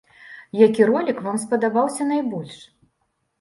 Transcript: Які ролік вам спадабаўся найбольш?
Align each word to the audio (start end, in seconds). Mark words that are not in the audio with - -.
Які 0.67 0.87
ролік 0.89 1.21
вам 1.27 1.37
спадабаўся 1.43 2.09
найбольш? 2.13 2.57